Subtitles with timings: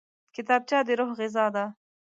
[0.35, 1.65] کتابچه د روح غذا ده